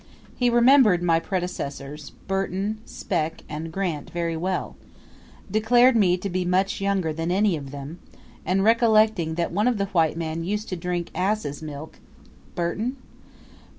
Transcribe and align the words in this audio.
He 0.35 0.49
remembered 0.49 1.03
my 1.03 1.19
predecessors, 1.19 2.09
Burton, 2.27 2.79
Speke, 2.87 3.43
and 3.47 3.71
Grant, 3.71 4.09
very 4.09 4.35
well; 4.35 4.75
declared 5.51 5.95
me 5.95 6.17
to 6.17 6.27
be 6.27 6.43
much 6.43 6.81
younger 6.81 7.13
than 7.13 7.29
any 7.29 7.55
of 7.55 7.69
them; 7.69 7.99
and, 8.43 8.63
recollecting 8.63 9.35
that 9.35 9.51
one 9.51 9.67
of 9.67 9.77
the 9.77 9.85
white 9.89 10.17
men 10.17 10.43
used 10.43 10.69
to 10.69 10.75
drink 10.75 11.11
asses' 11.13 11.61
milk 11.61 11.99
(Burton?) 12.55 12.95